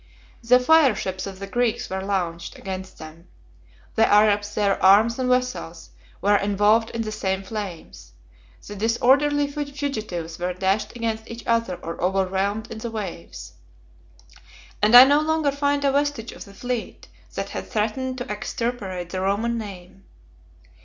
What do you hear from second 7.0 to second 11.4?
the same flames; the disorderly fugitives were dashed against